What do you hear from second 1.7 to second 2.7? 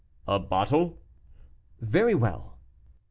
"Very well."